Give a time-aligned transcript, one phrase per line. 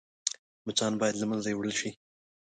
[0.65, 1.89] مچان باید له منځه يوړل شي